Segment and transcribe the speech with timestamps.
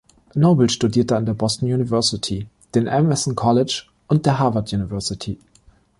[0.33, 5.37] Noble studierte an der Boston University, dem Emerson College und der Harvard University.